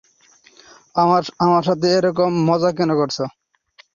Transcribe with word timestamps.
আমার 1.41 1.63
সাথে 1.63 1.87
এরকম 1.97 2.31
মজা 2.47 2.69
কেনো 2.77 2.95
করছ? 2.99 3.17